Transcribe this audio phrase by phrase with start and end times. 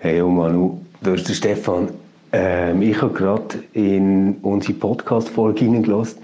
[0.00, 1.88] Hey, oh Manu, du bist der Stefan.
[2.30, 6.20] Ähm, ich habe gerade in unsere Podcast-Folge hineingelassen,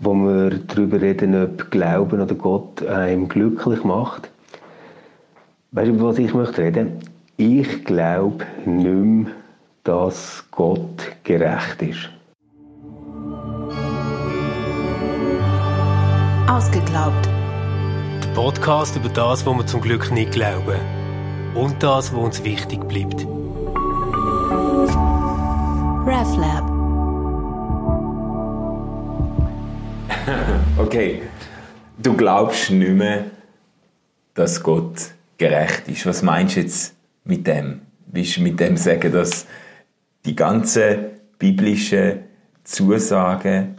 [0.00, 4.28] wo wir darüber reden, ob Glauben oder Gott einem glücklich macht.
[5.70, 6.98] Weißt du, über was ich möchte reden?
[7.36, 9.32] Ich glaube nicht mehr,
[9.84, 12.10] dass Gott gerecht ist.
[16.48, 17.28] Ausgeglaubt.
[18.20, 21.01] Der Podcast über das, was wir zum Glück nicht glauben.
[21.54, 23.26] Und das, was uns wichtig bleibt.
[26.06, 26.70] RefLab.
[30.78, 31.22] Okay,
[31.98, 33.26] du glaubst nicht mehr,
[34.34, 36.06] dass Gott gerecht ist.
[36.06, 37.82] Was meinst du jetzt mit dem?
[38.06, 39.46] Willst du mit dem sagen, dass
[40.24, 42.20] die ganzen biblischen
[42.64, 43.76] Zusagen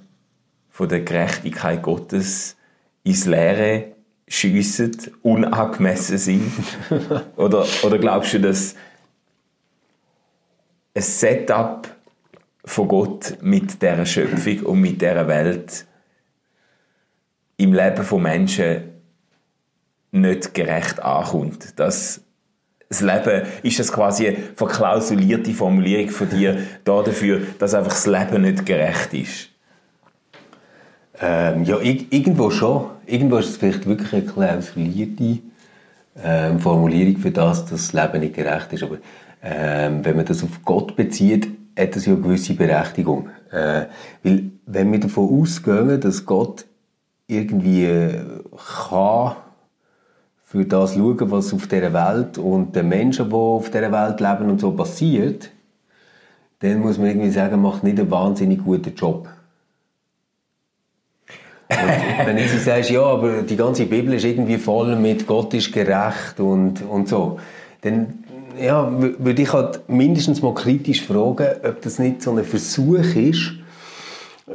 [0.69, 2.55] von der Gerechtigkeit Gottes
[3.03, 3.92] ins Leere
[4.33, 6.51] schiessen, unangemessen sind?
[7.35, 8.75] oder, oder glaubst du, dass
[10.95, 11.87] ein Setup
[12.65, 15.85] von Gott mit dieser Schöpfung und mit dieser Welt
[17.57, 18.93] im Leben von Menschen
[20.11, 21.79] nicht gerecht ankommt.
[21.79, 22.21] Dass
[22.89, 28.07] das Leben, ist das quasi eine verklausulierte Formulierung von dir da dafür, dass einfach das
[28.07, 29.52] Leben nicht gerecht ist?
[31.21, 32.85] Ähm, ja, irgendwo schon.
[33.05, 35.39] Irgendwo ist es vielleicht wirklich eine klausulierte
[36.23, 38.83] ähm, Formulierung für das, dass das Leben nicht gerecht ist.
[38.83, 38.97] Aber
[39.41, 41.47] ähm, wenn man das auf Gott bezieht,
[41.77, 43.29] hat das ja eine gewisse Berechtigung.
[43.51, 43.85] Äh,
[44.23, 46.65] weil, wenn wir davon ausgehen, dass Gott
[47.27, 48.11] irgendwie
[48.89, 49.35] kann
[50.43, 54.51] für das schauen, was auf dieser Welt und den Menschen, die auf dieser Welt leben
[54.51, 55.49] und so passiert,
[56.59, 59.27] dann muss man irgendwie sagen, macht nicht einen wahnsinnig guten Job.
[62.19, 65.53] Und wenn du so sagst, ja, aber die ganze Bibel ist irgendwie voll mit Gott
[65.53, 67.39] ist gerecht und, und so,
[67.81, 68.23] dann
[68.59, 73.53] ja, würde ich halt mindestens mal kritisch fragen, ob das nicht so ein Versuch ist,
[74.47, 74.51] äh,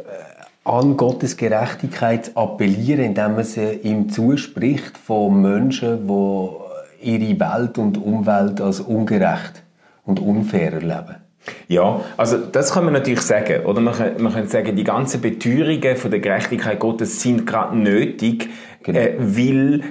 [0.65, 7.78] an Gottes Gerechtigkeit zu appellieren, indem man sie ihm zuspricht von Menschen, die ihre Welt
[7.78, 9.62] und Umwelt als ungerecht
[10.05, 11.28] und unfair erleben.
[11.69, 13.64] Ja, also das kann man natürlich sagen.
[13.66, 17.76] Oder man, kann, man könnte sagen, die ganzen Beteuerungen von der Gerechtigkeit Gottes sind gerade
[17.76, 18.48] nötig,
[18.82, 18.98] Genau.
[18.98, 19.82] äh, weil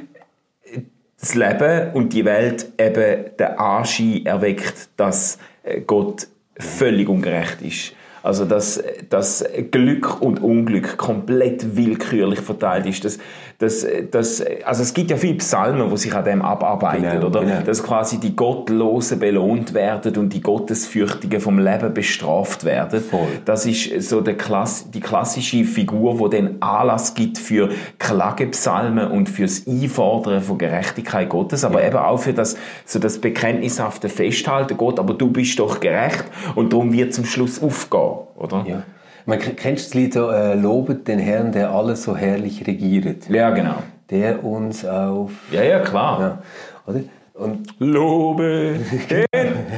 [1.20, 7.94] das Leben und die Welt eben den Anschein erweckt, dass äh, Gott völlig ungerecht ist.
[8.28, 13.06] Also dass, dass Glück und Unglück komplett willkürlich verteilt ist.
[13.06, 13.20] Das,
[13.58, 17.40] das, das, also es gibt ja viele Psalmen, die sich an dem abarbeiten, Genau, oder?
[17.40, 17.62] genau.
[17.66, 23.02] Dass quasi die Gottlosen belohnt werden und die Gottesfürchtigen vom Leben bestraft werden.
[23.02, 23.28] Voll.
[23.46, 29.30] Das ist so der Klass die klassische Figur, wo den Anlass gibt für Klagepsalmen und
[29.30, 35.00] fürs Einfordern von Gerechtigkeit Gottes, aber eben auch für das, so das bekenntnishafte Festhalten, Gott,
[35.00, 38.66] aber du bist doch gerecht und darum wird zum Schluss aufgehen, oder?
[38.68, 38.84] Ja.
[39.26, 43.30] Man, kennst du das Lied so, äh, Lobet den Herrn, der alles so herrlich regiert,
[43.30, 43.76] Ja, genau.
[44.10, 45.32] der uns auf...
[45.52, 46.20] Ja, ja, klar.
[46.22, 46.40] Ja,
[46.94, 47.02] oder?
[47.34, 48.78] Und Lobe
[49.10, 49.26] den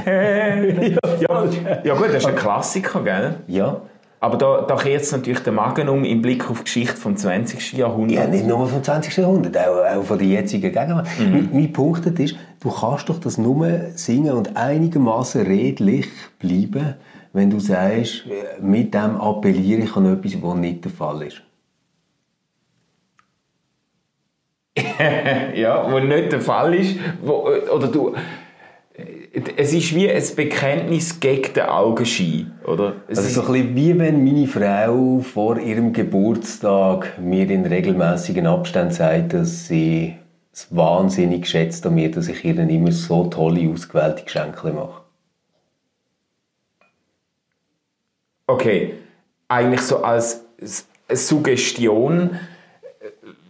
[0.04, 0.82] Herrn.
[1.20, 3.36] ja, ja gut, das ist ein Klassiker, gell?
[3.48, 3.82] ja,
[4.22, 7.18] Aber da, da kehrt es natürlich den Magen um im Blick auf die Geschichte vom
[7.18, 7.74] 20.
[7.74, 8.18] Jahrhundert.
[8.18, 9.18] Ja, nicht nur vom 20.
[9.18, 11.08] Jahrhundert, auch, auch von der jetzigen Gegenwart.
[11.20, 11.32] Mhm.
[11.32, 16.08] Mein, mein Punkt ist, du kannst doch das nur singen und einigermaßen redlich
[16.40, 16.94] bleiben,
[17.34, 18.26] wenn du sagst,
[18.62, 21.42] mit dem appelliere ich an etwas, was nicht der Fall ist.
[25.56, 28.16] ja, wo nicht der Fall ist, wo, oder du,
[29.56, 32.96] es ist wie ein Bekenntnis gegen den Augenschein, oder?
[33.08, 37.66] Es Also ist, so ein bisschen wie wenn meine Frau vor ihrem Geburtstag mir in
[37.66, 40.16] regelmäßigen Abständen sagt, dass sie
[40.52, 44.99] es wahnsinnig schätzt an mir, dass ich ihr dann immer so tolle, ausgewählte Geschenke mache.
[48.50, 48.96] Okay,
[49.48, 50.46] eigentlich so als
[51.10, 52.40] Suggestion,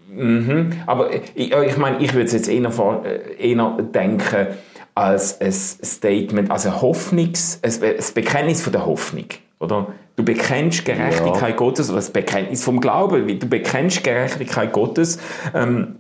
[0.10, 0.74] mhm.
[0.86, 4.48] aber ich, ich meine, ich würde es jetzt eher, vor, äh, eher denken
[4.96, 9.28] als ein Statement, als ein Hoffnungs-, ein, Bekenntnis von der Hoffnung,
[9.60, 9.88] oder?
[10.16, 15.18] Du bekennst Gerechtigkeit Gottes, oder das Bekenntnis vom Glauben, du bekennst Gerechtigkeit Gottes,
[15.54, 15.96] ähm,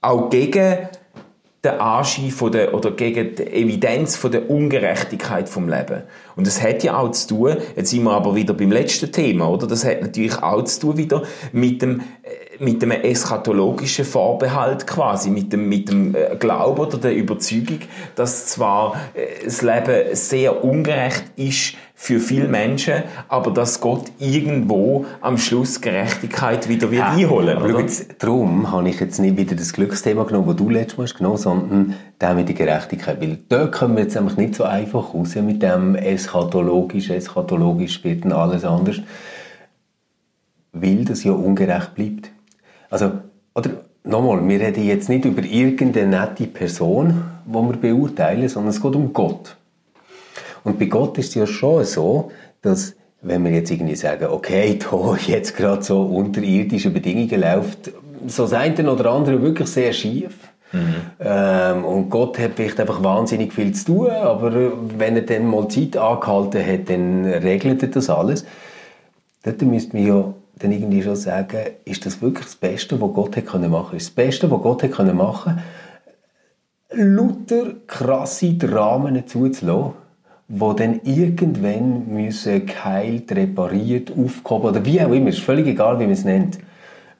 [0.00, 0.88] auch gegen
[1.66, 6.02] den Anschein von der, oder gegen die Evidenz von der Ungerechtigkeit vom Leben.
[6.36, 9.48] Und das hat ja auch zu tun, jetzt sind wir aber wieder beim letzten Thema,
[9.48, 9.66] oder?
[9.66, 11.22] Das hat natürlich auch zu tun wieder
[11.52, 16.98] mit dem, äh, mit dem eschatologischen Vorbehalt quasi, mit dem, mit dem äh, Glauben oder
[16.98, 17.80] der Überzeugung,
[18.14, 25.06] dass zwar äh, das Leben sehr ungerecht ist für viele Menschen, aber dass Gott irgendwo
[25.22, 27.80] am Schluss Gerechtigkeit wieder wird einholen Aber oder?
[27.80, 31.16] jetzt, darum habe ich jetzt nicht wieder das Glücksthema genommen, das du letztes Mal hast
[31.16, 33.20] genommen, sondern den mit der Gerechtigkeit.
[33.20, 38.24] Weil dort kommen wir jetzt nämlich nicht so einfach raus mit dem eschatologisch, eschatologisch wird
[38.24, 38.96] dann alles anders,
[40.72, 42.30] weil das ja ungerecht bleibt.
[42.90, 43.12] Also,
[43.54, 43.70] oder
[44.04, 48.94] nochmal, wir reden jetzt nicht über irgendeine nette Person, die wir beurteilen, sondern es geht
[48.94, 49.56] um Gott.
[50.66, 54.78] Und bei Gott ist es ja schon so, dass wenn wir jetzt irgendwie sagen, okay,
[54.90, 57.92] da jetzt gerade so unter irdischen Bedingungen läuft,
[58.26, 60.34] so das eine oder andere wirklich sehr schief.
[61.20, 65.68] Ähm, und Gott hat vielleicht einfach wahnsinnig viel zu tun, aber wenn er dann mal
[65.68, 68.44] Zeit angehalten hat, dann regelt er das alles.
[69.44, 73.36] Dort müsste man ja dann irgendwie schon sagen, ist das wirklich das Beste, was Gott
[73.36, 73.96] hat können machen?
[73.96, 75.60] Ist das Beste, was Gott hat können machen?
[76.90, 79.92] Lauter krasse Dramen zuzulassen,
[80.48, 86.04] die dann irgendwann müssen geheilt, repariert, aufgehoben oder wie auch immer, ist völlig egal, wie
[86.04, 86.58] man es nennt,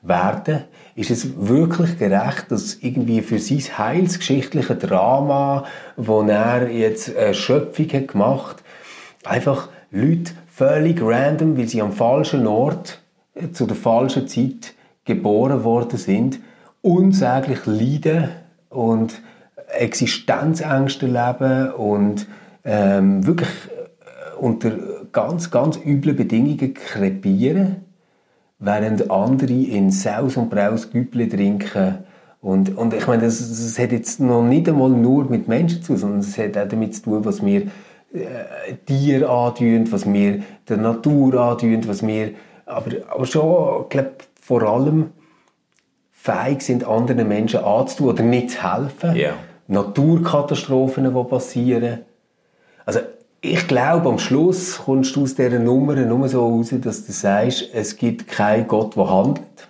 [0.01, 0.63] werden.
[0.95, 5.65] Ist es wirklich gerecht, dass irgendwie für sein heilsgeschichtliche Drama,
[5.95, 8.63] wo er jetzt eine Schöpfung hat gemacht,
[9.23, 12.99] einfach Leute völlig random, weil sie am falschen Ort
[13.35, 14.73] äh, zu der falschen Zeit
[15.05, 16.39] geboren worden sind,
[16.81, 18.29] unsäglich leiden
[18.69, 19.21] und
[19.67, 22.25] Existenzängste leben und
[22.63, 24.71] ähm, wirklich äh, unter
[25.11, 27.77] ganz, ganz üblen Bedingungen krepieren,
[28.59, 31.99] während andere in Saus und Braus Güble trinken.
[32.41, 35.87] Und, und ich meine, das, das hat jetzt noch nicht einmal nur mit Menschen zu
[35.87, 37.63] tun, sondern es hat auch damit zu tun, was wir
[38.13, 42.31] äh, Tier antun, was wir der Natur antun, was wir,
[42.65, 44.11] aber, aber schon, ich glaube,
[44.41, 45.09] vor allem
[46.11, 49.15] fähig sind, anderen Menschen anzutun oder nicht zu helfen.
[49.15, 49.33] Ja.
[49.67, 51.99] Naturkatastrophen, die passieren.
[52.87, 53.01] Also,
[53.41, 57.65] ich glaube, am Schluss kommst du aus dieser Nummer nur so raus, dass du sagst,
[57.73, 59.67] es gibt keinen Gott, der handelt.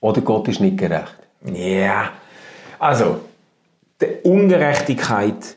[0.00, 1.14] Oder Gott ist nicht gerecht.
[1.44, 2.10] Ja,
[2.78, 3.20] also
[4.00, 5.56] die Ungerechtigkeit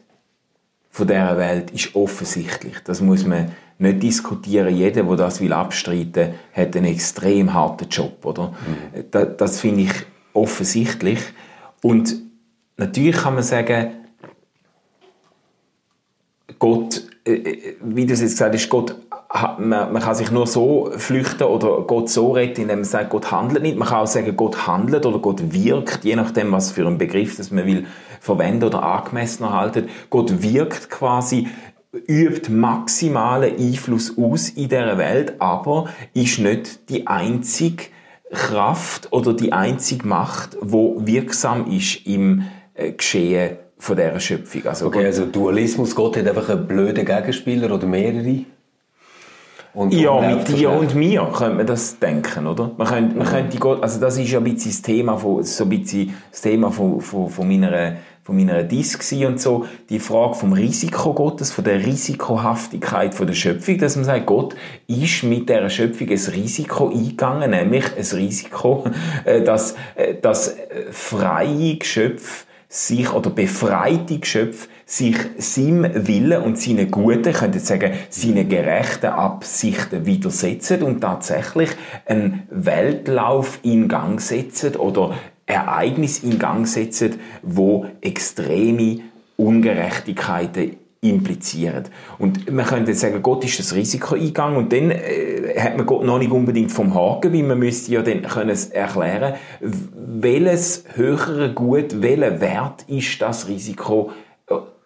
[0.91, 2.75] von dieser Welt ist offensichtlich.
[2.83, 4.75] Das muss man nicht diskutieren.
[4.75, 8.53] Jeder, der das will abstreiten, hat einen extrem harten Job, oder?
[9.11, 9.93] Das, das finde ich
[10.33, 11.19] offensichtlich.
[11.81, 12.15] Und
[12.75, 14.04] natürlich kann man sagen,
[16.59, 18.95] Gott, äh, äh, wie du es jetzt gesagt hast, Gott,
[19.59, 23.31] man, man kann sich nur so flüchten oder Gott so retten, indem man sagt, Gott
[23.31, 23.77] handelt nicht.
[23.77, 27.35] Man kann auch sagen, Gott handelt oder Gott wirkt, je nachdem, was für einen Begriff
[27.35, 27.85] das man will
[28.21, 29.89] verwenden oder angemessen halten.
[30.09, 31.47] Gott wirkt quasi,
[32.07, 37.85] übt maximalen Einfluss aus in dieser Welt, aber ist nicht die einzige
[38.31, 42.43] Kraft oder die einzige Macht, wo wirksam ist im
[42.73, 44.65] äh, Geschehen von dieser Schöpfung.
[44.65, 48.45] Also Okay, also Dualismus, Gott hat einfach einen blöden Gegenspieler oder mehrere.
[49.75, 52.71] Und Ja, mit dir und mir könnte man das denken, oder?
[52.77, 55.65] Man könnte, man könnte Gott, also das ist ja ein bisschen das Thema von, so
[55.65, 59.65] ein bisschen das Thema von, von, von meiner, von meiner Disk gewesen und so.
[59.89, 64.55] Die Frage vom Risiko Gottes, von der Risikohaftigkeit von der Schöpfung, dass man sagt, Gott
[64.87, 68.85] ist mit der Schöpfung ein Risiko eingegangen, nämlich ein Risiko,
[69.25, 76.59] äh, dass, äh, dass äh, freie Geschöpfe sich oder befreite Geschöpfe sich seinem Willen und
[76.59, 81.71] seinen guten, könnte sagen, seinen gerechten Absichten widersetzen und tatsächlich
[82.05, 85.15] einen Weltlauf in Gang setzen oder
[85.47, 88.99] Ereignis in Gang setzen, wo extreme
[89.37, 91.85] Ungerechtigkeiten implizieren.
[92.17, 96.03] Und man könnte sagen, Gott ist das Risiko eingegangen und dann äh, hat man Gott
[96.03, 101.53] noch nicht unbedingt vom Haken, weil man müsste ja dann können es erklären, welches höhere
[101.53, 104.11] Gut, welcher Wert ist das Risiko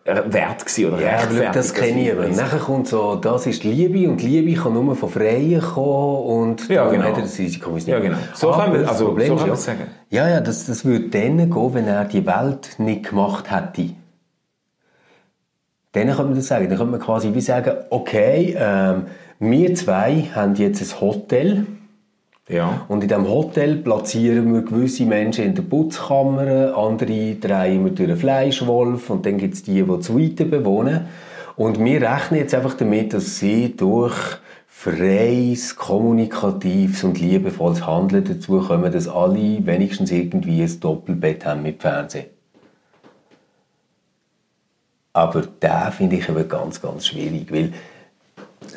[0.06, 2.28] äh, wert gewesen oder Ja, rechtfertigt das kenne ich aber.
[2.30, 6.90] Nachher kommt so, das ist Liebe und Liebe kann nur von Freien kommen und Ja,
[6.90, 7.04] genau.
[7.04, 7.88] hat er das Risiko nicht.
[7.88, 8.18] Ja, genau.
[8.34, 9.82] So Aber können wir- das also, Problem so wir ja, sagen.
[10.10, 13.92] Ja, ja, das, das würde dann gehen, wenn er die Welt nicht gemacht hätte.
[15.92, 16.70] Dann könnte man das sagen.
[16.70, 19.06] Dann könnte man quasi wie sagen, okay, ähm,
[19.40, 21.66] wir zwei haben jetzt ein Hotel
[22.50, 22.86] Ja.
[22.88, 28.10] und in diesem Hotel platzieren wir gewisse Menschen in der Putzkammer, andere drehen wir durch
[28.10, 31.08] einen Fleischwolf und dann gibt es die, die die Suite bewohnen.
[31.56, 34.16] Und wir rechnen jetzt einfach damit, dass sie durch
[34.68, 41.82] freies, kommunikatives und liebevolles Handeln dazu kommen, dass alle wenigstens irgendwie ein Doppelbett haben mit
[41.82, 42.28] Fernsehen.
[45.12, 47.74] Aber da finde ich aber ganz, ganz schwierig, weil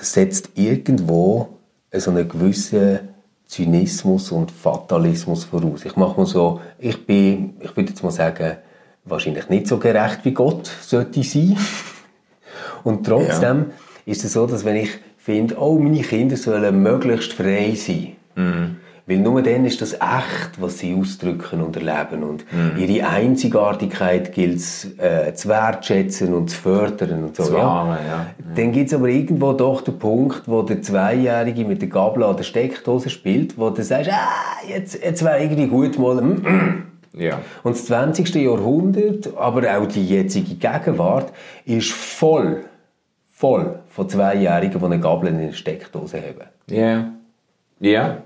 [0.03, 1.49] setzt irgendwo
[1.93, 3.01] so einen gewissen
[3.47, 5.85] Zynismus und Fatalismus voraus.
[5.85, 8.57] Ich mache mal so, ich bin, ich würde jetzt mal sagen,
[9.05, 11.57] wahrscheinlich nicht so gerecht wie Gott sollte sein.
[12.85, 14.13] Und trotzdem ja.
[14.13, 18.77] ist es so, dass wenn ich finde, oh, meine Kinder sollen möglichst frei sein, mhm.
[19.07, 22.23] Weil nur dann ist das echt, was sie ausdrücken und erleben.
[22.23, 22.79] Und mhm.
[22.79, 27.45] ihre Einzigartigkeit gilt es äh, zu wertschätzen und zu fördern und so.
[27.45, 27.99] Zu ja.
[28.07, 28.27] ja.
[28.55, 32.37] Dann gibt es aber irgendwo doch den Punkt, wo der Zweijährige mit der Gabel an
[32.37, 36.23] der Steckdose spielt, wo du sagst, ah, jetzt, jetzt wäre irgendwie gut mal...
[36.23, 36.87] Mm, mm.
[37.15, 37.41] Ja.
[37.63, 38.35] Und das 20.
[38.37, 41.33] Jahrhundert, aber auch die jetzige Gegenwart,
[41.67, 42.65] ist voll,
[43.29, 46.49] voll von Zweijährigen, die eine Gabel in der Steckdose haben.
[46.69, 46.77] Ja.
[46.77, 47.13] Yeah.
[47.81, 47.91] Ja.
[47.91, 48.23] Yeah.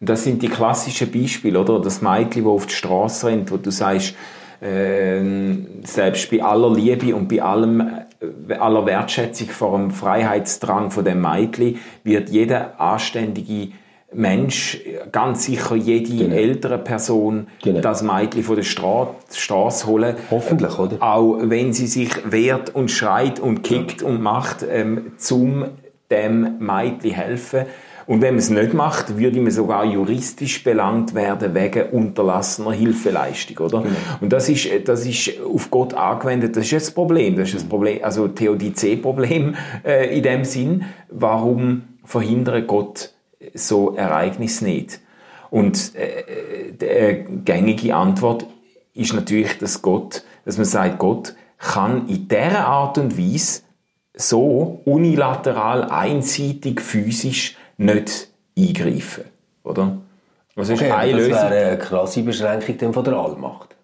[0.00, 1.80] Das sind die klassischen Beispiele, oder?
[1.80, 4.14] Das Mädchen, das auf die Straße rennt, wo du sagst,
[4.60, 5.20] äh,
[5.84, 7.80] selbst bei aller Liebe und bei allem,
[8.48, 13.72] äh, aller Wertschätzung vor dem Freiheitsdrang von dem Mädchen wird jeder anständige
[14.12, 14.80] Mensch,
[15.12, 16.34] ganz sicher jede genau.
[16.34, 17.80] ältere Person, genau.
[17.80, 20.16] das Mädchen von der Stra Straße holen.
[20.30, 20.96] Hoffentlich, oder?
[21.00, 24.06] Auch wenn sie sich wehrt und schreit und kickt ja.
[24.06, 25.66] und macht, ähm, zum
[26.10, 27.66] dem Mädchen helfen
[28.06, 33.58] und wenn man es nicht macht, würde man sogar juristisch belangt werden wegen unterlassener Hilfeleistung,
[33.58, 33.82] oder?
[33.82, 33.94] Genau.
[34.20, 36.56] Und das ist, das ist auf Gott angewendet.
[36.56, 37.36] Das ist das Problem.
[37.36, 40.84] Das ist das Problem, also Theodizee-Problem äh, in dem Sinn.
[41.08, 43.12] Warum verhindert Gott
[43.54, 45.00] so Ereignisse nicht?
[45.50, 48.46] Und äh, die äh, gängige Antwort
[48.94, 53.62] ist natürlich, dass Gott, dass man sagt, Gott kann in dieser Art und Weise
[54.14, 58.28] so unilateral, einseitig, physisch nicht
[58.58, 59.24] eingreifen.
[59.64, 59.98] Oder?
[60.54, 61.50] Was ist okay, eine das Lösung?
[61.50, 63.76] wäre eine krasse Beschränkung von der Allmacht.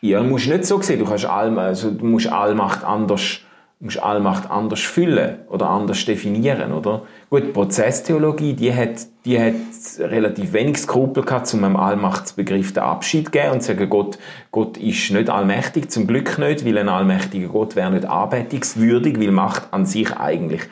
[0.00, 0.98] Ja, du musst nicht so sehen.
[0.98, 3.40] Du, kannst All, also, du musst Allmacht anders
[3.84, 7.02] musst Allmacht anders füllen oder anders definieren, oder?
[7.28, 9.54] Gut, Prozesstheologie, die hat, die hat
[9.98, 14.18] relativ wenig Skrupel gehabt, um einem Allmachtsbegriff den Abschied zu geben und zu sagen, Gott,
[14.52, 19.32] Gott ist nicht allmächtig, zum Glück nicht, weil ein allmächtiger Gott wäre nicht anbetungswürdig, weil
[19.32, 20.62] Macht an sich eigentlich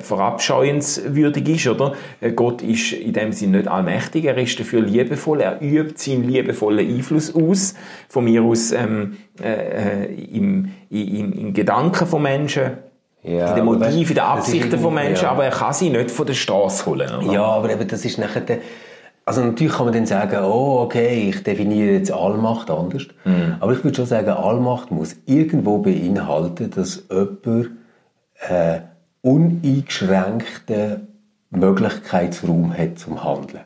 [0.00, 1.94] verabscheuenswürdig ist, oder?
[2.20, 6.24] Äh, Gott ist in dem Sinne nicht allmächtig, er ist dafür liebevoll, er übt seinen
[6.24, 7.74] liebevollen Einfluss aus,
[8.08, 12.78] von mir aus ähm, äh, äh im, im, im Gedanken von Menschen,
[13.22, 15.30] ja, in den Motiven, in den Absichten von Menschen, ja.
[15.30, 17.10] aber er kann sie nicht von der Straße holen.
[17.22, 17.32] Oder?
[17.32, 18.58] Ja, aber eben, das ist nachher der,
[19.26, 23.04] also natürlich kann man dann sagen, oh, okay, ich definiere jetzt Allmacht anders.
[23.24, 23.56] Mhm.
[23.60, 27.70] Aber ich würde schon sagen, Allmacht muss irgendwo beinhalten, dass jemand
[28.48, 28.80] äh,
[29.24, 31.08] uneingeschränkten
[31.50, 33.64] Möglichkeitsraum hat zum Handeln.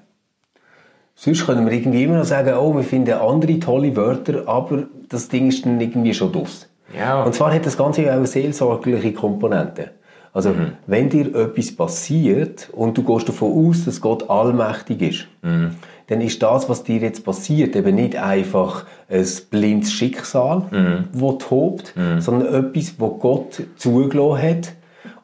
[1.15, 5.29] Sonst können wir irgendwie immer noch sagen, oh, wir finden andere tolle Wörter, aber das
[5.29, 6.69] Ding ist dann irgendwie schon draus.
[6.97, 7.25] Ja.
[7.25, 9.91] Und zwar hat das Ganze auch eine seelsorgliche Komponente.
[10.33, 10.75] Also, mhm.
[10.87, 15.73] wenn dir etwas passiert und du gehst davon aus, dass Gott allmächtig ist, mhm.
[16.07, 21.05] dann ist das, was dir jetzt passiert, eben nicht einfach ein blindes Schicksal, mhm.
[21.13, 22.21] das tobt, mhm.
[22.21, 24.73] sondern etwas, wo Gott zugelassen hat,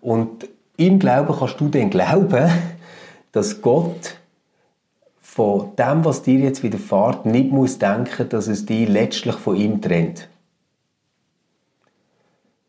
[0.05, 0.47] und
[0.77, 2.51] im Glauben kannst du dann glauben,
[3.33, 4.17] dass Gott
[5.23, 9.81] von dem, was dir jetzt widerfährt, nicht muss denken, dass es dich letztlich von ihm
[9.81, 10.29] trennt.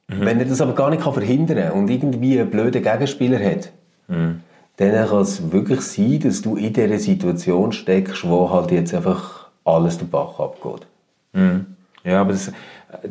[0.07, 0.21] Mhm.
[0.21, 3.71] Wenn er das aber gar nicht verhindern kann und irgendwie einen blöden Gegenspieler hat,
[4.07, 4.41] mhm.
[4.77, 9.49] dann kann es wirklich sein, dass du in dieser Situation steckst, wo halt jetzt einfach
[9.65, 10.87] alles den Bach abgeht.
[11.33, 11.65] Mhm.
[12.05, 12.51] Ja, aber das,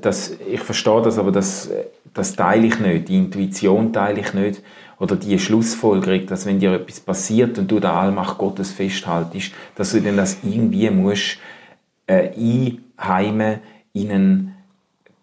[0.00, 1.68] das, ich verstehe das, aber das,
[2.14, 3.08] das teile ich nicht.
[3.08, 4.62] Die Intuition teile ich nicht.
[4.98, 9.92] Oder die Schlussfolgerung, dass wenn dir etwas passiert und du der Allmacht Gottes festhaltest, dass
[9.92, 11.38] du dann das irgendwie musst
[12.06, 12.30] äh,
[12.96, 13.58] einheimen
[13.92, 14.53] in einen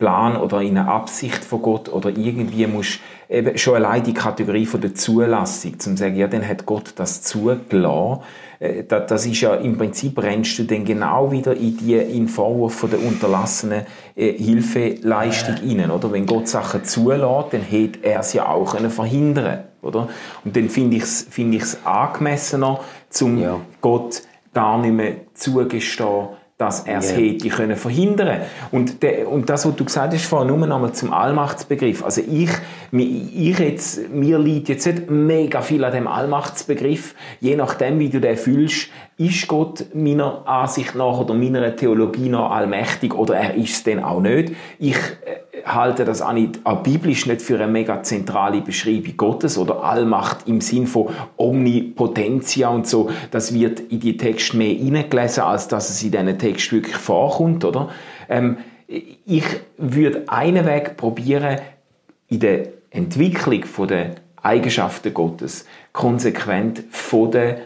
[0.02, 4.66] Plan oder in eine Absicht von Gott oder irgendwie musst eben schon allein die Kategorie
[4.66, 8.22] von der Zulassung, zum sagen, ja, dann hat Gott das zugelassen,
[8.60, 12.74] äh, das ist ja im Prinzip rennst du dann genau wieder in die in Vorwurf
[12.74, 13.84] von der unterlassenen
[14.16, 15.82] äh, Hilfeleistung äh.
[15.82, 16.12] rein, oder?
[16.12, 20.10] Wenn Gott Sachen zulässt, dann hätte er es ja auch können verhindern, oder?
[20.44, 22.80] Und dann finde ich es find ich's angemessener,
[23.12, 23.62] zum ja.
[23.82, 26.30] Gott gar nicht mehr zugestehen,
[26.62, 27.32] dass er es yeah.
[27.32, 28.42] hätte können verhindern
[28.72, 32.04] und, de, und das, was du gesagt hast, vorhin nur nochmal zum Allmachtsbegriff.
[32.04, 32.52] Also ich,
[32.92, 37.16] ich jetzt, mir liegt jetzt nicht mega viel an dem Allmachtsbegriff.
[37.40, 42.52] Je nachdem, wie du den fühlst, ist Gott meiner Ansicht nach oder meiner Theologie nach
[42.52, 44.54] allmächtig oder er ist es denn auch nicht.
[44.78, 49.58] Ich äh, halte das auch, nicht, auch biblisch nicht für eine mega zentrale Beschreibung Gottes
[49.58, 53.10] oder Allmacht im Sinn von Omnipotentia und so.
[53.32, 57.66] Das wird in die Texte mehr hineingelesen, als dass es in diesen Text wirklich vorkommt,
[57.66, 57.90] oder?
[58.30, 59.46] Ähm, ich
[59.78, 61.60] würde einen Weg probieren,
[62.28, 67.62] in der Entwicklung der Eigenschaften Gottes konsequent von der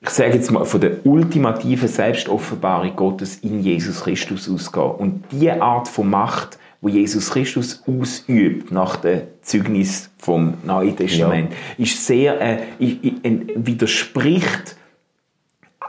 [0.00, 4.92] ich sage jetzt mal, von der ultimativen Selbstoffenbarung Gottes in Jesus Christus ausgehen.
[4.92, 11.52] Und die Art von Macht, wo Jesus Christus ausübt nach dem Zeugnis vom Neuen Testament,
[11.76, 14.76] ist sehr, äh, widerspricht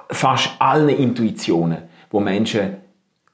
[0.09, 2.77] fast allen Intuitionen, wo Menschen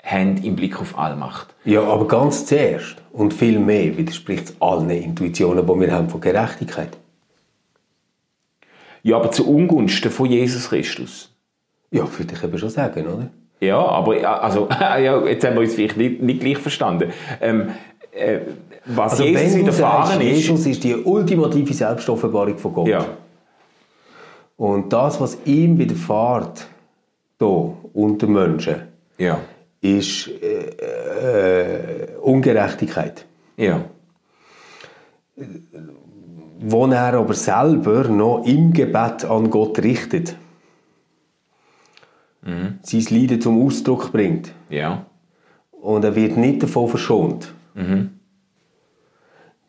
[0.04, 1.56] haben im Blick auf Allmacht.
[1.64, 6.22] Ja, aber ganz zuerst und viel mehr widerspricht es allen Intuitionen, die wir haben von
[6.22, 6.98] Gerechtigkeit.
[9.02, 11.32] Ja, aber zu Ungunsten von Jesus Christus.
[11.92, 13.30] Ja, würde ich eben schon sagen, oder?
[13.60, 17.12] Ja, aber also, ja, jetzt haben wir uns vielleicht nicht, nicht gleich verstanden.
[17.42, 17.70] Ähm,
[18.12, 18.40] äh,
[18.86, 20.36] was Also Jesus widerfahren sagst, ist.
[20.36, 22.88] Jesus ist die ultimative Selbstoffenbarung von Gott.
[22.88, 23.06] Ja,
[24.58, 26.68] Und das, was ihm widerfährt,
[27.40, 28.76] hier unter Menschen,
[29.18, 29.40] ja,
[29.82, 33.26] ist äh, äh, Ungerechtigkeit.
[33.58, 33.82] ja.
[36.58, 40.38] Wo er aber selber noch im Gebet an Gott richtet.
[42.46, 44.52] Sein Leiden zum Ausdruck bringt.
[44.70, 45.06] Ja,
[45.72, 47.54] Und er wird nicht davon verschont.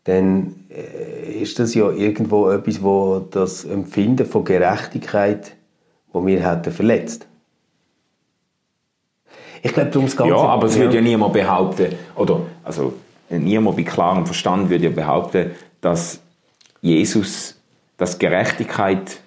[0.04, 5.56] Dann äh, ist das ja irgendwo etwas, wo das Empfinden von Gerechtigkeit,
[6.12, 7.26] wo wir hätten verletzt.
[9.62, 10.34] Ich glaube, darum das Ganze...
[10.34, 12.92] ja aber es würde ja niemand behaupten, oder also
[13.30, 16.20] niemand mit klarem Verstand würde ja behaupten, dass
[16.80, 17.60] Jesus,
[17.96, 19.20] dass Gerechtigkeit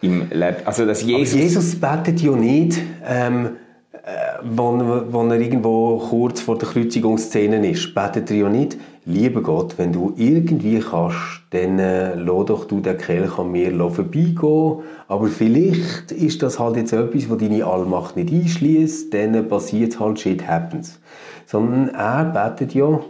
[0.00, 3.56] im Leben, also dass Jesus, Jesus, Jesus betet ja nicht, ähm,
[3.92, 4.78] äh, wo,
[5.10, 9.92] wo er irgendwo kurz vor der Kreuzigungsszene ist, betet er ja nicht, lieber Gott, wenn
[9.92, 11.16] du irgendwie kannst,
[11.50, 14.78] dann äh, lass doch du den Kelch an mir vorbeigehen,
[15.08, 20.20] aber vielleicht ist das halt jetzt etwas, wo deine Allmacht nicht einschließt, dann passiert halt
[20.20, 21.00] Shit happens.
[21.46, 23.00] Sondern er betet ja,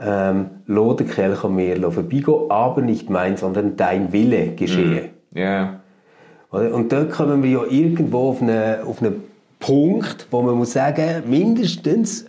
[0.00, 5.10] ähm, lass den Kelch an mir vorbeigehen, aber nicht mein, sondern dein Wille geschehe.
[5.32, 5.80] ja, Oder?
[6.54, 9.22] Und dort kommen wir ja irgendwo auf einen, auf einen
[9.58, 12.26] Punkt, wo man muss sagen, mindestens, äh,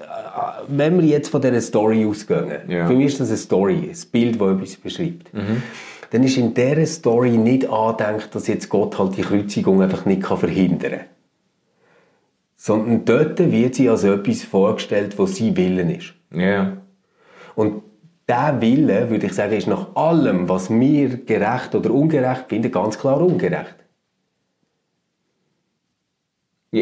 [0.68, 2.88] wenn wir jetzt von dieser Story ausgehen, Ja.
[2.88, 5.32] für mich ist das eine Story, ein Bild, das etwas beschreibt,
[6.12, 10.24] dann ist in dieser Story nicht angedenkt, dass jetzt Gott halt die Kreuzigung einfach nicht
[10.24, 11.00] kann verhindern kann.
[12.56, 16.14] Sondern dort wird sie als etwas vorgestellt, was sein Willen ist.
[16.32, 16.78] ja,
[17.56, 17.82] Und
[18.28, 22.98] der Wille, würde ich sagen, ist nach allem, was wir gerecht oder ungerecht finden, ganz
[22.98, 23.76] klar ungerecht.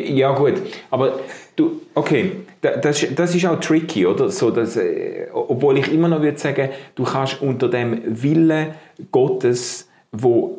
[0.01, 0.55] Ja, gut,
[0.89, 1.19] aber
[1.55, 4.29] du, okay, da- das, das ist auch tricky, oder?
[4.29, 8.73] So, dass, äh, obwohl ich immer noch würde sagen, du kannst unter dem Willen
[9.11, 10.57] Gottes, wo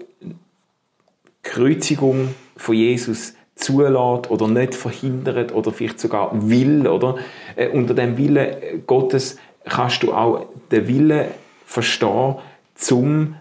[1.43, 7.17] Kreuzigung von Jesus zulässt oder nicht verhindert oder vielleicht sogar will, oder?
[7.57, 11.27] Äh, unter dem Willen Gottes kannst du auch den Willen
[11.67, 12.37] verstehen,
[12.77, 13.35] zum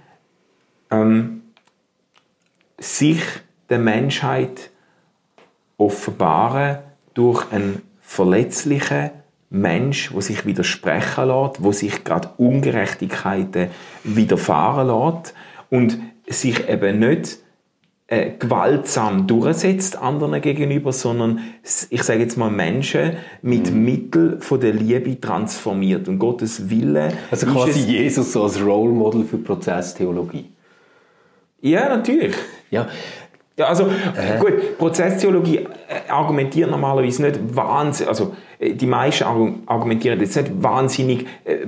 [0.89, 1.43] ähm,
[2.79, 3.21] sich
[3.69, 4.71] der Menschheit
[5.85, 6.79] offenbaren
[7.13, 9.11] durch einen verletzlichen
[9.49, 13.67] Mensch, wo sich widersprechen lässt, wo sich gerade Ungerechtigkeiten
[14.03, 15.33] widerfahren lässt
[15.69, 17.37] und sich eben nicht
[18.07, 21.39] äh, gewaltsam durchsetzt anderen gegenüber, sondern
[21.89, 26.07] ich sage jetzt mal Menschen mit Mitteln von der Liebe transformiert.
[26.07, 30.49] Und Gottes Wille Also quasi es- Jesus so als Role Model für Prozesstheologie.
[31.61, 32.35] ja natürlich.
[32.71, 32.87] Ja,
[33.55, 33.85] Ja, also
[34.39, 40.51] gut, Prozesstheologie äh, argumentiert normalerweise nicht wahnsinnig, also äh, die meisten argu- argumentieren jetzt nicht
[40.63, 41.67] wahnsinnig äh,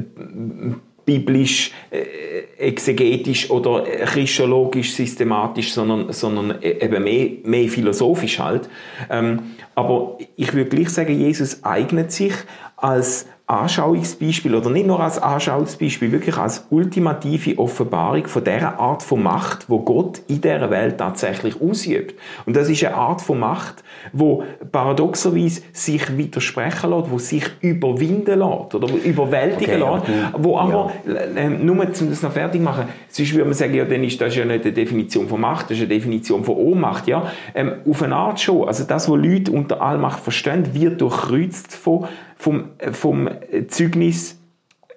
[1.06, 8.67] biblisch, äh, exegetisch oder äh, christologisch, systematisch, sondern, sondern äh, eben mehr, mehr philosophisch halt.
[9.12, 12.34] Ähm, aber ich würde gleich sagen, Jesus eignet sich
[12.78, 19.21] als Anschauungsbeispiel oder nicht nur als Anschauungsbeispiel, wirklich als ultimative Offenbarung von der Art von
[19.21, 22.15] Macht, wo Gott in dieser Welt tatsächlich ausübt.
[22.47, 28.39] Und das ist eine Art von Macht, wo paradoxerweise sich widersprechen lässt, wo sich überwinden
[28.39, 30.91] lässt oder überwältigen Okay, lässt, du- wo aber,
[31.36, 34.36] äh, nur um das noch fertig machen, sonst würde man sagen, ja, dann ist das
[34.36, 37.31] ja nicht eine Definition von Macht, das ist eine Definition von Ohnmacht, ja.
[37.53, 38.67] Ähm, auf eine Art schon.
[38.67, 42.05] Also das, was Leute unter Allmacht verstehen, wird durchkreuzt vom,
[42.45, 43.27] vom, vom
[43.69, 44.38] Zeugnis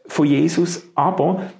[0.06, 1.50] von Jesus, aber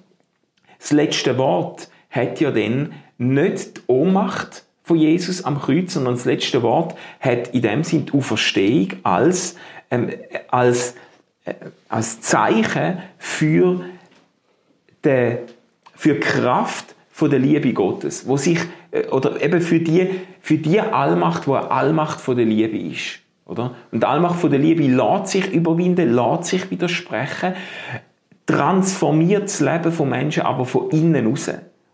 [0.79, 6.27] das letzte Wort hat ja dann nicht die Ohnmacht von Jesus am Kreuz, sondern das
[6.27, 9.57] letzte Wort hat in dem Sinn die Auferstehung als,
[9.91, 10.11] ähm,
[10.49, 10.95] als,
[11.47, 11.55] äh,
[11.89, 13.81] als Zeichen für
[15.07, 15.37] die,
[15.95, 18.59] für die Kraft von der Liebe Gottes, wo sich
[18.91, 23.21] äh, oder eben für die für die Allmacht, wo eine Allmacht von der Liebe ist,
[23.49, 23.75] oder?
[23.91, 27.55] Und die Allmacht von der Liebe lässt sich überwinden, lässt sich widersprechen,
[28.47, 31.51] transformiert das Leben von Menschen aber von innen raus.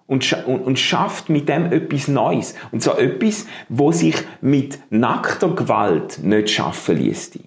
[0.07, 2.55] und, scha und, und schafft mit dem etwas Neues.
[2.73, 7.39] Und zwar etwas, wo sich mit nackter Gewalt nicht schaffen ließ.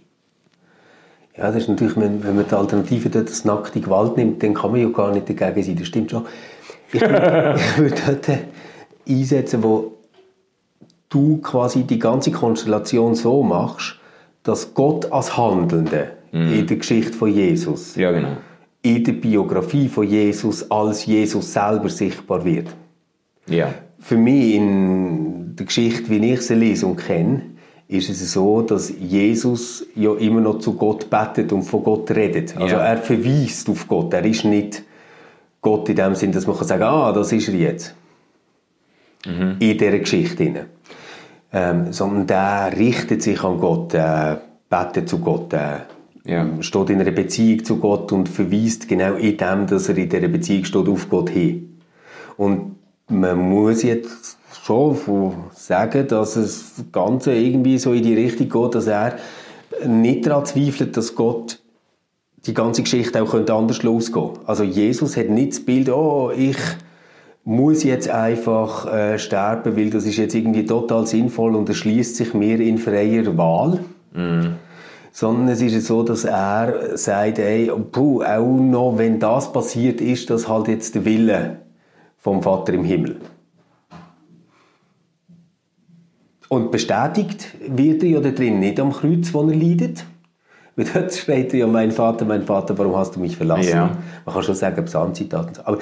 [1.37, 4.55] Ja, das ist natürlich, wenn, wenn man die Alternative dort als nackte Gewalt nimmt, dann
[4.55, 6.25] kann man ja gar nicht dagegen sein, das stimmt schon.
[6.91, 8.39] Ich würde, ich würde dort
[9.07, 9.96] einsetzen, wo
[11.09, 13.95] du quasi die ganze Konstellation so machst,
[14.43, 18.37] dass Gott als Handelnde in der Geschichte von Jesus, Ja, genau.
[18.81, 22.67] in der Biografie von Jesus als Jesus selber sichtbar wird.
[23.47, 23.73] Ja.
[23.99, 27.41] Für mich in der Geschichte, wie ich sie lese und kenne,
[27.87, 32.55] ist es so, dass Jesus ja immer noch zu Gott betet und von Gott redet.
[32.57, 32.81] Also Ja.
[32.85, 34.13] er verweist auf Gott.
[34.13, 34.83] Er ist nicht
[35.61, 37.95] Gott in dem Sinn, dass man kann sagen ah, das ist er jetzt.
[39.25, 40.67] In dieser Geschichte.
[41.53, 45.85] Ähm, sondern der richtet sich an Gott, der betet zu Gott, der
[46.25, 46.45] Ja.
[46.59, 50.27] steht in einer Beziehung zu Gott und verweist genau in dem, dass er in dieser
[50.27, 51.79] Beziehung steht, auf Gott hin.
[52.35, 52.75] Und
[53.07, 54.97] man muss jetzt schon
[55.53, 59.15] sagen, dass es das Ganze irgendwie so in die Richtung geht, dass er
[59.85, 61.61] nicht daran zweifelt, dass Gott
[62.45, 64.31] die ganze Geschichte auch könnte anders losgehen.
[64.45, 66.57] Also Jesus hat nicht das Bild, oh, ich
[67.47, 72.33] muss jetzt einfach äh, sterben, weil das ist jetzt irgendwie total sinnvoll und erschließt sich
[72.33, 73.79] mir in freier Wahl.
[75.13, 80.01] Sondern es ist ja so, dass er sagt, ey, puh, auch noch, wenn das passiert,
[80.01, 81.59] ist das halt jetzt der Wille
[82.17, 83.15] vom Vater im Himmel.
[86.49, 90.03] Und bestätigt wird er ja da drin nicht am Kreuz, wo er leidet.
[90.75, 93.69] Weil dort steht ja, mein Vater, mein Vater, warum hast du mich verlassen?
[93.69, 93.97] Ja.
[94.25, 95.65] Man kann schon sagen, Psalmzitat.
[95.65, 95.79] Aber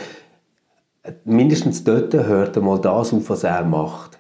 [1.24, 4.20] mindestens dort hört einmal das auf, was er macht.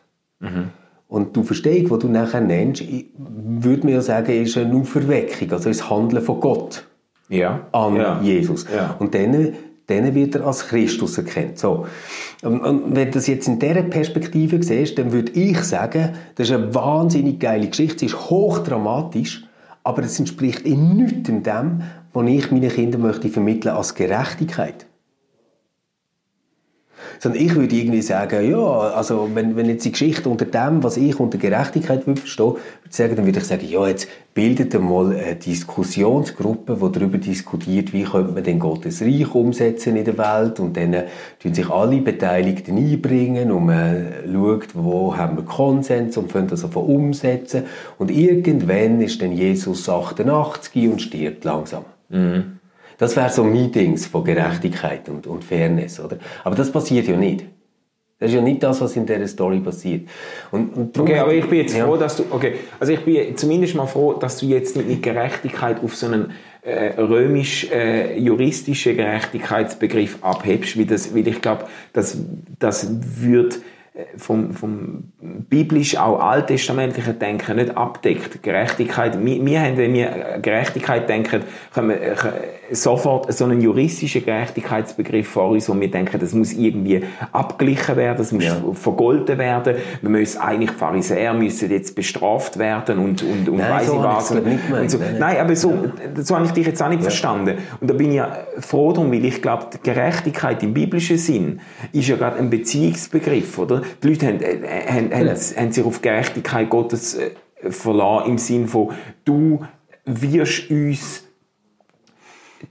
[1.07, 2.83] Und die Verstehung, die du nachher nennst,
[3.17, 6.85] würde mir ja sagen, ist eine Auferweckung, also das Handeln von Gott
[7.29, 7.67] Ja.
[7.71, 8.21] an ja.
[8.21, 8.65] Jesus.
[8.73, 8.95] Ja.
[8.99, 9.53] Und dann,
[9.87, 11.57] dann wird er als Christus erkannt.
[11.59, 11.85] So.
[12.43, 16.49] Und, und wenn du das jetzt in dieser Perspektive siehst, dann würde ich sagen, das
[16.49, 19.45] ist eine wahnsinnig geile Geschichte, sie ist hochdramatisch,
[19.83, 21.81] aber es entspricht in nichts dem,
[22.13, 24.85] was ich meinen Kindern möchte vermitteln als Gerechtigkeit.
[27.19, 30.97] Sondern ich würde irgendwie sagen, ja, also wenn, wenn jetzt die Geschichte unter dem, was
[30.97, 34.75] ich unter Gerechtigkeit würde verstehen, würde ich sagen, dann würde ich sagen, ja, jetzt bildet
[34.75, 40.17] einmal eine Diskussionsgruppe, die darüber diskutiert, wie könnte man denn Gottes Reich umsetzen in der
[40.17, 40.59] Welt.
[40.59, 41.05] Und dann äh,
[41.41, 46.65] tun sich alle Beteiligten einbringen und man schaut, wo haben wir Konsens und können das
[46.65, 47.63] einfach umsetzen.
[47.97, 51.85] Und irgendwann ist dann Jesus 88 und stirbt langsam.
[52.97, 56.17] Das wäre so Meetings von Gerechtigkeit und, und Fairness, oder?
[56.43, 57.45] Aber das passiert ja nicht.
[58.17, 60.07] Das ist ja nicht das, was in dieser Story passiert.
[60.49, 61.85] Und, und Okay, aber ich bin jetzt ja.
[61.85, 65.03] froh, dass du, okay, also ich bin zumindest mal froh, dass du jetzt nicht mit
[65.03, 66.31] Gerechtigkeit auf so einen
[66.61, 72.17] äh, römisch-juristischen Gerechtigkeitsbegriff abhebst, weil, das, weil ich glaube, das,
[72.57, 72.87] das
[73.21, 73.59] wird
[73.93, 75.11] äh, vom, vom
[75.49, 78.41] biblisch auch alttestamentlichen Denken nicht abdeckt.
[78.41, 82.15] Gerechtigkeit, wir, wir haben, wenn wir Gerechtigkeit denken, können wir äh,
[82.71, 88.17] sofort so einen juristischen Gerechtigkeitsbegriff vor uns, wo wir denken, das muss irgendwie abgeglichen werden,
[88.17, 88.55] das muss Ja.
[88.73, 93.95] vergolten werden, wir müssen eigentlich Pharisäer müssen jetzt bestraft werden und, und, und weiss so
[93.95, 94.29] ich was.
[94.29, 94.59] gemeint.
[94.81, 94.99] Und so.
[95.19, 95.73] Nein, aber so,
[96.15, 97.57] so habe ich dich jetzt auch nicht verstanden.
[97.79, 101.59] Und da bin ich ja froh drum, weil ich glaube, Gerechtigkeit im biblischen Sinn
[101.91, 103.81] ist ja gerade ein Beziehungsbegriff, oder?
[104.03, 107.31] Die Leute haben, äh, haben, haben, haben sich auf Gerechtigkeit Gottes äh,
[107.69, 108.89] verlassen im Sinn von,
[109.23, 109.61] du
[110.05, 111.24] wirst uns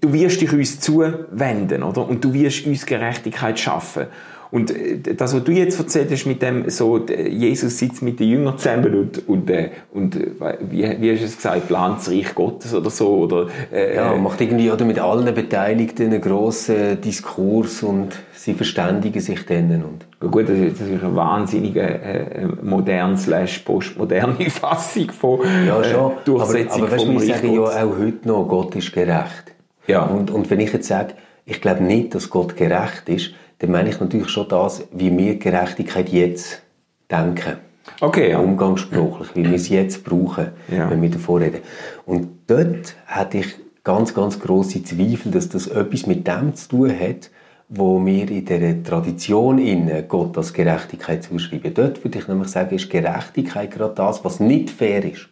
[0.00, 2.08] du wirst dich uns zuwenden, oder?
[2.08, 4.06] Und du wirst uns Gerechtigkeit schaffen.
[4.54, 8.28] Und äh, das, was du jetzt erzählt hast mit dem, so, Jesus sitzt mit den
[8.28, 10.30] Jüngern zusammen und, und, äh, und äh,
[10.70, 14.14] wie, wie hast du es gesagt, plant das Reich Gottes oder so, oder, äh, Ja,
[14.14, 19.82] macht irgendwie oder mit allen Beteiligten einen grossen Diskurs und sie verständigen sich dann.
[19.82, 25.84] Und Gut, das ist, ist eine wahnsinnige äh, modern slash postmoderne Fassung von ja, äh,
[25.92, 26.12] schon.
[26.24, 29.53] Durchsetzung aber, aber weißt, vom wir Reich sagen ja auch heute noch, Gott ist gerecht.
[29.86, 30.04] Ja.
[30.04, 33.90] Und, und wenn ich jetzt sage, ich glaube nicht, dass Gott gerecht ist, dann meine
[33.90, 36.62] ich natürlich schon das, wie wir Gerechtigkeit jetzt
[37.10, 37.58] denken.
[38.00, 38.38] Okay, ja.
[38.38, 40.90] Umgangssprachlich, wie wir es jetzt brauchen, Ja.
[40.90, 41.60] wenn wir davor reden.
[42.06, 46.98] Und dort hatte ich ganz, ganz grosse Zweifel, dass das etwas mit dem zu tun
[46.98, 47.30] hat,
[47.68, 51.74] wo wir in der Tradition in Gott als Gerechtigkeit zuschreiben.
[51.74, 55.28] Dort würde ich nämlich sagen, ist Gerechtigkeit gerade das, was nicht fair ist.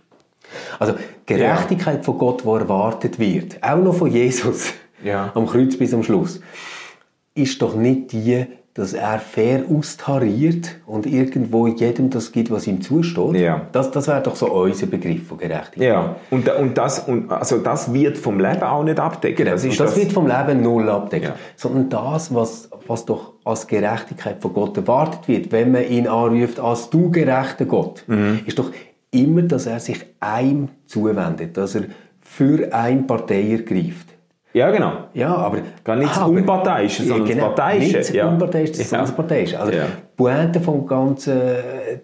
[0.79, 0.95] Also
[1.27, 4.73] Gerechtigkeit von Gott, die erwartet wird, auch noch von Jesus
[5.05, 5.31] Ja.
[5.35, 6.41] am Kreuz bis am Schluss.
[7.35, 12.81] ist doch nicht die, dass er fair austariert und irgendwo jedem das gibt, was ihm
[12.81, 13.35] zusteht.
[13.37, 13.67] Ja.
[13.73, 15.83] Das, das wäre doch so unser Begriff von Gerechtigkeit.
[15.89, 19.45] Ja, und, und, das, und also das wird vom Leben auch nicht abdecken.
[19.45, 21.29] Das, ist und das, wird vom Leben null abdecken.
[21.29, 21.35] Ja.
[21.57, 26.59] Sondern das, was, was doch als Gerechtigkeit von Gott erwartet wird, wenn man ihn anruft
[26.59, 28.41] als du gerechter Gott, Mhm.
[28.47, 28.71] ist doch
[29.13, 31.85] immer, dass er sich einem zuwendet, dass er
[32.21, 34.09] für eine Partei ergreift.
[34.55, 34.93] ja, genau.
[35.15, 35.59] Ja, aber...
[35.85, 38.29] Gar nicht aber- Unparteiische, sondern das Parteiische, Nicht das ja.
[38.29, 38.85] Unparteiische, Ja.
[38.85, 39.61] sondern das Parteiische.
[39.61, 39.85] Also Ja.
[39.85, 41.39] die Pointe vom ganzen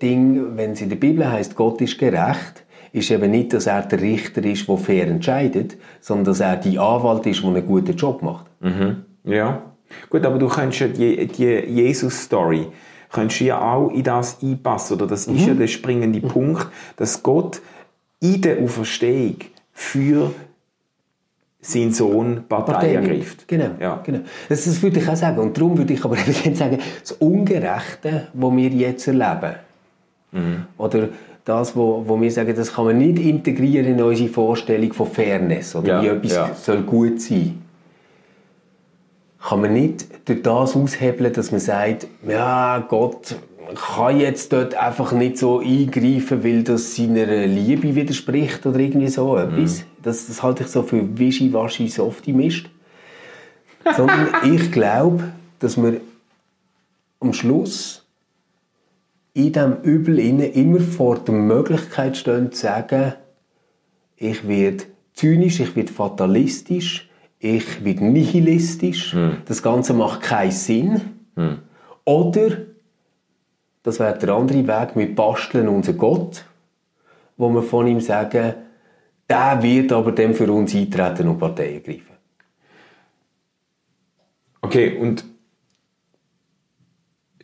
[0.01, 3.83] Ding, wenn es in der Bibel heißt, Gott ist gerecht, ist eben nicht, dass er
[3.83, 7.95] der Richter ist, der fair entscheidet, sondern dass er die Anwalt ist, der einen guten
[7.97, 8.47] Job macht.
[9.25, 9.63] Ja.
[10.11, 12.67] Gut, aber du könntest ja die, die Jesus-Story
[13.13, 14.97] könntest du ja auch in das einpassen.
[14.97, 15.59] Oder das ist ja Mhm.
[15.59, 16.67] der springende Punkt,
[16.97, 17.61] dass Gott
[18.21, 19.37] in der Auferstehung
[19.73, 20.33] für
[21.61, 23.47] seinen Sohn Partei ergreift.
[23.49, 24.01] Genau, Ja.
[24.05, 24.21] genau.
[24.49, 25.39] Das, das würde ich auch sagen.
[25.39, 29.55] Und darum würde ich aber eben sagen, das Ungerechte, was wir jetzt erleben,
[30.31, 30.65] Mhm.
[30.77, 31.09] oder
[31.45, 35.75] das, wo, wo wir sagen, das kann man nicht integrieren in unsere Vorstellung von Fairness
[35.75, 36.51] oder Ja, wie etwas ja.
[36.55, 37.63] soll gut sein
[39.41, 43.37] kann man nicht durch das aushebeln, dass man sagt, ja, Gott
[43.75, 49.37] kann jetzt dort einfach nicht so eingreifen, weil das seiner Liebe widerspricht oder irgendwie so
[49.37, 49.85] etwas.
[50.03, 52.67] Das, das halte ich so für wischiwaschi softy Mist.
[53.97, 56.01] Sondern ich glaube, dass wir
[57.21, 58.07] am Schluss
[59.35, 63.15] in diesem Übel immer vor der Möglichkeit stehen, zu sagen,
[64.17, 67.08] ich werde zynisch, ich werde fatalistisch,
[67.39, 71.01] ich werde nihilistisch, das Ganze macht keinen Sinn.
[72.05, 72.59] Oder,
[73.83, 76.45] das wäre der andere Weg, wir basteln unser Gott,
[77.37, 78.55] wo wir von ihm sagen,
[79.29, 82.17] der wird aber dann für uns eintreten und Partei ergreifen.
[84.61, 85.25] Okay, und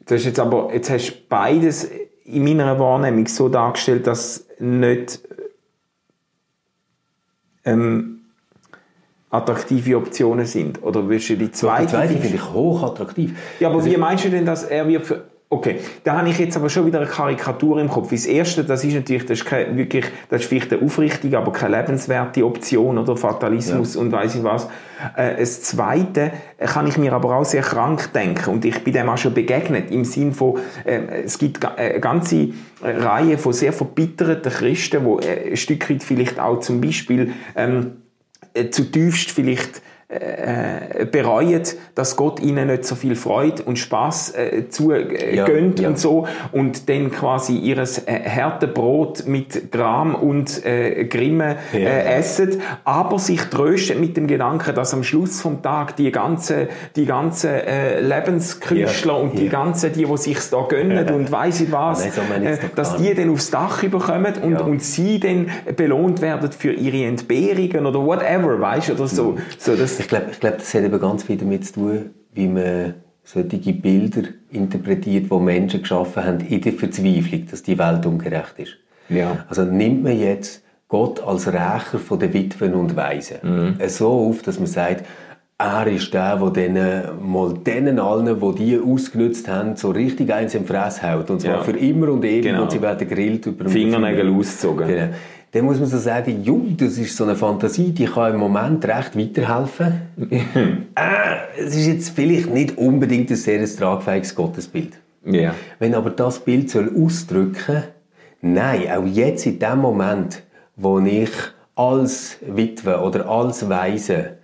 [0.06, 1.90] das ist jetzt aber, jetzt hast du beides
[2.24, 5.20] in meiner Wahrnehmung so dargestellt, dass nicht
[7.64, 8.13] ähm,
[9.34, 10.82] attraktive Optionen sind.
[10.82, 11.82] Oder willst du die zweite?
[11.82, 13.32] Die zweite finde ich hochattraktiv.
[13.58, 15.24] ja, aber Also wie meinst du denn, dass er wird für...
[15.50, 18.10] Okay, da habe ich jetzt aber schon wieder eine Karikatur im Kopf.
[18.10, 21.52] Das Erste, das ist natürlich, das ist kein, wirklich, das ist vielleicht eine aufrichtige, aber
[21.52, 24.66] keine lebenswerte Option oder Fatalismus und weiß ich was.
[25.16, 28.94] Äh, das Zweite äh, kann ich mir aber auch sehr krank denken und ich bin
[28.94, 32.48] dem auch schon begegnet im Sinn von, äh, es gibt äh, eine ganze
[32.82, 37.92] Reihe von sehr verbitterten Christen, wo äh, ein Stück weit vielleicht auch zum Beispiel ähm,
[38.00, 38.03] äh,
[38.70, 41.62] zutiefst vielleicht äh, bereuen,
[41.94, 45.88] dass Gott ihnen nicht so viel Freude und Spaß äh, zu äh, Ja, gönnt ja.
[45.88, 51.78] und so und dann quasi ihres äh, Härtebrot mit Gram und äh, Grimme Ja.
[51.78, 56.68] äh, essen, aber sich trösten mit dem Gedanken, dass am Schluss vom Tag die ganze
[56.96, 59.52] die ganze äh, Lebenskünstler und die ja.
[59.52, 63.14] ganze die, die sich da gönnen und weiß ich was, Nein, so äh, dass die
[63.14, 68.60] dann aufs Dach überkommen und, und sie dann belohnt werden für ihre Entbehrungen oder whatever,
[68.60, 69.38] weißt du, oder so.
[69.58, 72.48] so das, Ich glaube, ich glaub, das hat eben ganz viel damit zu tun, wie
[72.48, 78.54] man solche Bilder interpretiert, die Menschen geschaffen haben in der Verzweiflung, dass die Welt ungerecht
[78.58, 78.76] ist.
[79.08, 79.44] Ja.
[79.48, 83.88] Also nimmt man jetzt Gott als Rächer von den Witwen und Waisen Mhm.
[83.88, 85.06] so auf, dass man sagt,
[85.56, 90.54] er ist der, der denen, mal denen allen, die die ausgenutzt haben, so richtig eins
[90.54, 91.30] im Fress haut.
[91.30, 91.62] Und zwar Ja.
[91.62, 92.42] für immer und ewig.
[92.42, 92.62] Genau.
[92.62, 94.88] Und sie werden gegrillt über den Fingernägel ausgezogen.
[94.88, 95.08] Genau.
[95.54, 98.84] Dann muss man so sagen, jo, das ist so eine Fantasie, die kann im Moment
[98.86, 100.00] recht weiterhelfen.
[100.30, 104.94] äh, es ist jetzt vielleicht nicht unbedingt ein sehr tragfähiges Gottesbild.
[105.24, 105.54] Ja.
[105.78, 107.84] Wenn aber das Bild soll ausdrücken,
[108.40, 110.42] nein, auch jetzt in dem Moment,
[110.74, 111.30] wo ich
[111.76, 114.38] als Witwe oder als Waise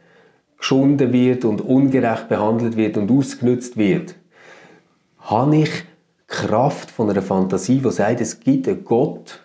[0.58, 4.14] geschunden wird und ungerecht behandelt wird und ausgenutzt wird,
[5.18, 5.70] habe ich
[6.28, 9.40] Kraft von einer Fantasie, die sagt, es gibt einen Gott,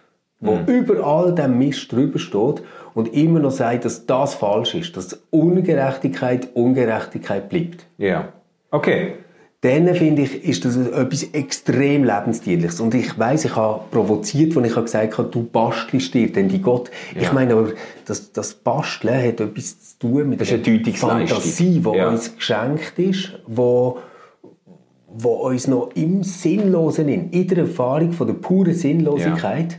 [0.45, 2.61] der über all dem Mist drüber steht
[2.93, 7.85] und immer noch sagt, dass das falsch ist, dass Ungerechtigkeit Ungerechtigkeit bleibt.
[7.97, 8.29] Ja.
[8.71, 9.13] Okay.
[9.61, 12.79] Dann finde ich, ist das etwas extrem Lebensdienliches.
[12.81, 16.61] Und ich weiß, ich habe provoziert, als ich gesagt habe, du bastelst dir denn die
[16.61, 16.91] Gott.
[17.15, 17.33] Ich Ja.
[17.33, 17.69] meine aber,
[18.05, 21.09] das, das Basteln hat etwas zu tun mit Das ist Deutungsleistung.
[21.09, 22.09] Fantasie, die Ja.
[22.09, 23.97] uns geschenkt ist, wo,
[25.07, 29.77] wo uns noch im Sinnlosen, in, in der Erfahrung von der puren Sinnlosigkeit,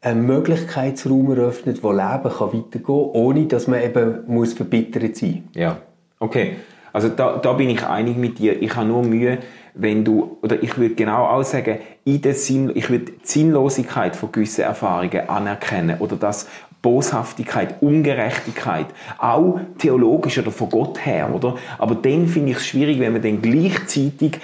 [0.00, 5.48] einen Möglichkeitsraum eröffnet, wo Leben kann weitergehen kann, ohne dass man eben muss verbittert sein
[5.54, 5.78] Ja.
[6.20, 6.56] Okay.
[6.92, 8.60] Also da, da bin ich einig mit dir.
[8.62, 9.38] Ich habe nur Mühe,
[9.74, 14.16] wenn du, oder ich würde genau auch sagen, in der Sinn, ich würde die Sinnlosigkeit
[14.16, 16.48] von gewissen Erfahrungen anerkennen oder das
[16.88, 18.86] Boshaftigkeit, Ungerechtigkeit,
[19.18, 21.56] auch theologisch oder von Gott her, oder?
[21.76, 24.38] Aber dann finde ich es schwierig, wenn man dann gleichzeitig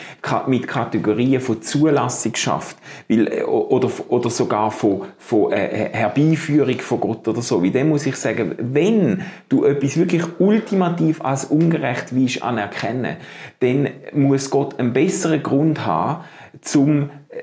[0.46, 2.76] mit Kategorien von Zulassung schafft,
[3.08, 7.62] weil, äh, oder, oder sogar von, von äh, Herbeiführung von Gott oder so.
[7.62, 13.16] Wie dann muss ich sagen, wenn du etwas wirklich ultimativ als ungerecht willst anerkennen,
[13.60, 16.24] dann muss Gott einen besseren Grund haben,
[16.60, 17.42] zum äh,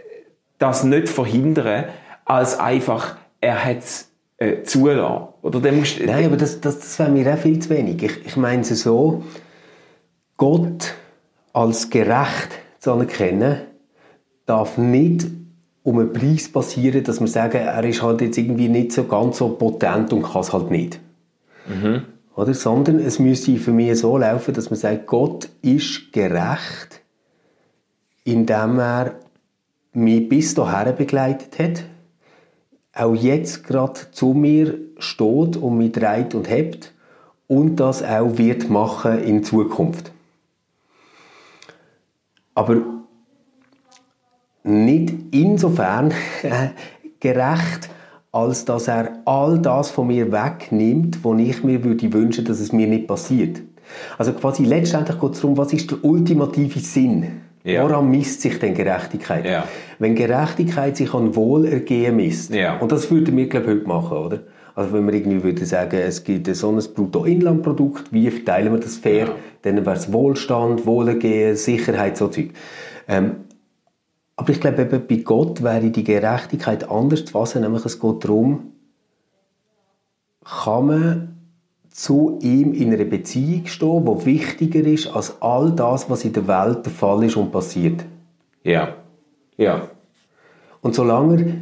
[0.59, 1.85] das nicht verhindern,
[2.23, 4.10] als einfach, er hat es
[4.41, 5.27] äh, zulassen.
[5.43, 8.01] Oder dann musst, Nein, aber das, das, das wäre mir auch viel zu wenig.
[8.01, 9.23] Ich, ich meine es so,
[10.35, 10.95] Gott
[11.53, 12.49] als gerecht
[12.79, 13.61] zu anerkennen,
[14.47, 15.27] darf nicht
[15.83, 19.37] um einen Preis passieren, dass wir sagen, er ist halt jetzt irgendwie nicht so ganz
[19.37, 20.99] so potent und kann es halt nicht.
[21.67, 22.03] Mhm.
[22.35, 22.53] Oder?
[22.55, 27.01] Sondern es müsste für mich so laufen, dass man sagt, Gott ist gerecht,
[28.23, 29.15] indem er
[29.93, 31.83] mich bis dahin begleitet hat,
[32.93, 36.93] auch jetzt gerade zu mir steht und mich dreht und hebt
[37.47, 40.11] und das auch wird machen in Zukunft.
[42.53, 42.77] Aber
[44.63, 46.13] nicht insofern
[47.19, 47.89] gerecht,
[48.31, 52.71] als dass er all das von mir wegnimmt, wo ich mir würde wünschen, dass es
[52.71, 53.61] mir nicht passiert.
[54.17, 57.41] Also quasi letztendlich geht es darum, was ist der ultimative Sinn?
[57.63, 57.83] Ja.
[57.83, 59.45] Woran misst sich denn Gerechtigkeit?
[59.45, 59.67] Ja.
[59.99, 62.77] Wenn Gerechtigkeit sich an Wohlergehen misst, ja.
[62.77, 64.39] und das würden wir, glaube ich, heute machen, oder?
[64.73, 68.97] Also wenn wir irgendwie würde sagen, es gibt so ein Bruttoinlandprodukt, wie verteilen wir das
[68.97, 69.27] fair?
[69.27, 69.35] Ja.
[69.63, 72.51] Dann wäre es Wohlstand, Wohlergehen, Sicherheit, so Zeug.
[73.07, 73.35] Ähm,
[74.37, 78.23] aber ich glaube, eben bei Gott wäre die Gerechtigkeit anders zu fassen, nämlich es geht
[78.23, 78.71] darum,
[80.43, 81.30] kann man
[81.91, 86.47] zu ihm in einer Beziehung stehen, die wichtiger ist als all das, was in der
[86.47, 88.05] Welt der Fall ist und passiert.
[88.63, 88.95] Ja.
[89.57, 89.89] Ja.
[90.81, 91.57] Und solange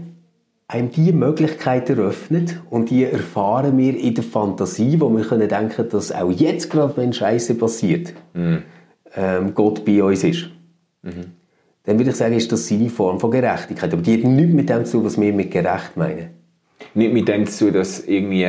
[0.68, 5.90] einem diese Möglichkeit eröffnet und die erfahren wir in der Fantasie, wo wir können denken,
[5.90, 8.62] dass auch jetzt gerade, wenn Scheiße passiert, mhm.
[9.16, 10.50] ähm, Gott bei uns ist.
[11.02, 11.34] Mhm.
[11.84, 13.92] Dann würde ich sagen, ist das seine Form von Gerechtigkeit.
[13.92, 16.30] Aber die hat nichts mit dem zu tun, was wir mit gerecht meinen.
[16.94, 18.46] Nicht mit dem zu tun, dass irgendwie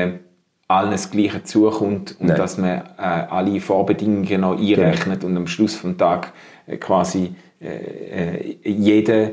[0.70, 2.36] allen das Gleiche zukommt und Nein.
[2.36, 5.26] dass man äh, alle Vorbedingungen noch einrechnet genau.
[5.26, 6.32] und am Schluss vom Tag
[6.66, 9.32] äh, quasi äh, äh jeder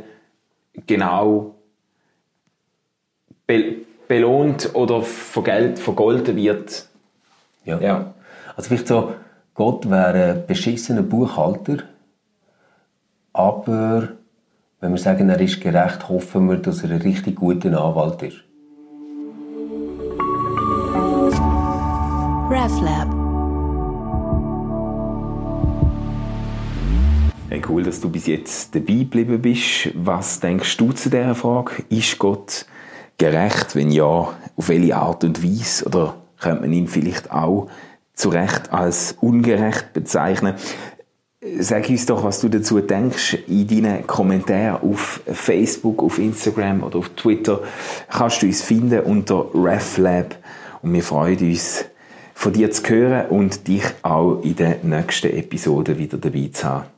[0.88, 1.56] genau
[3.46, 3.76] be
[4.08, 6.88] belohnt oder vergelt, vergolten wird.
[7.66, 7.78] Ja.
[7.82, 8.14] ja.
[8.56, 9.14] Also vielleicht so,
[9.54, 11.84] Gott wäre ein beschissener Buchhalter,
[13.34, 14.14] aber
[14.80, 18.47] wenn wir sagen, er ist gerecht, hoffen wir, dass er ein richtig guter Anwalt ist.
[22.58, 23.08] RefLab.
[27.50, 29.90] Hey, cool, dass du bis jetzt dabei geblieben bist.
[29.94, 31.84] Was denkst du zu dieser Frage?
[31.90, 32.66] Ist Gott
[33.20, 33.76] gerecht?
[33.76, 35.86] Wenn ja, auf welche Art und Weise?
[35.86, 37.68] Oder könnte man ihn vielleicht auch
[38.16, 40.56] zu Recht als ungerecht bezeichnen?
[41.60, 46.98] Sag uns doch, was du dazu denkst in deinen Kommentaren auf Facebook, auf Instagram oder
[46.98, 47.62] auf Twitter.
[48.10, 50.36] Kannst du uns finden unter RefLab
[50.82, 51.86] und wir freuen uns,
[52.38, 56.97] von dir zu hören und dich auch in der nächsten Episode wieder dabei zu haben.